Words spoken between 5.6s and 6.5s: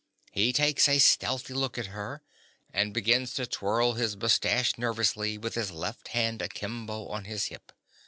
left hand